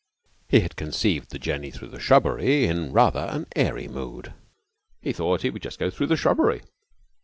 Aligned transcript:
He 0.49 0.61
had 0.61 0.77
conceived 0.77 1.29
the 1.29 1.37
journey 1.37 1.69
through 1.69 1.89
the 1.89 1.99
shrubbery 1.99 2.65
in 2.65 2.91
rather 2.91 3.19
an 3.29 3.45
airy 3.55 3.87
mood. 3.87 4.33
He 4.99 5.13
thought 5.13 5.43
he 5.43 5.51
would 5.51 5.61
just 5.61 5.77
go 5.77 5.91
through 5.91 6.07
the 6.07 6.17
shrubbery. 6.17 6.63